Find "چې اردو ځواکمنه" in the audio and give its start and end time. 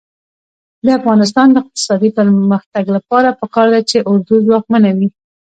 3.89-4.89